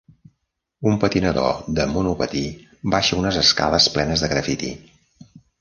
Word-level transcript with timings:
Un 0.91 0.95
patinador 1.03 1.59
de 1.79 1.85
monopatí 1.93 2.43
baixa 2.97 3.21
unes 3.23 3.41
escales 3.45 3.89
plenes 3.99 4.25
de 4.25 4.31
grafiti. 4.37 4.75